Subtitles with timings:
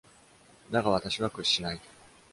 [0.71, 1.81] だが私は屈しない。